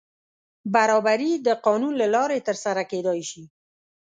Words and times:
برابري 0.75 1.31
د 1.47 1.49
قانون 1.65 1.93
له 2.01 2.07
لارې 2.15 2.39
تر 2.47 2.55
سره 2.63 2.81
کېدای 2.91 3.21
شي. 3.29 3.43